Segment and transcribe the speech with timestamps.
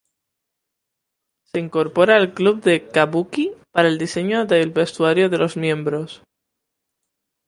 [1.43, 6.23] Se incorpora al club de kabuki para el diseño del vestuario del los miembros.